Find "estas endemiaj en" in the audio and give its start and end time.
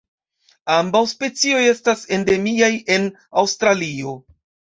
1.73-3.07